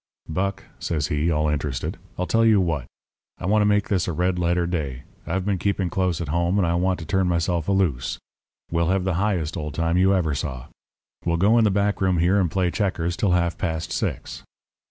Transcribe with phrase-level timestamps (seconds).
[0.27, 2.87] "'Buck,' says he, all interested, 'I'll tell you what!
[3.37, 5.03] I want to make this a red letter day.
[5.27, 8.17] I've been keeping close at home, and I want to turn myself a loose.
[8.71, 10.69] We'll have the highest old time you ever saw.
[11.23, 14.41] We'll go in the back room here and play checkers till half past six.'